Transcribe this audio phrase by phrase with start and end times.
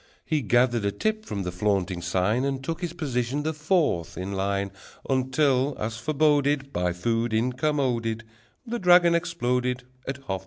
[0.25, 4.31] He gathered a tip from the flaunting sign, And took his position the fourth in
[4.33, 4.71] line,
[5.07, 8.23] Until, as foreboded, By food incommoded,
[8.65, 10.39] The dragon exploded At half past nine.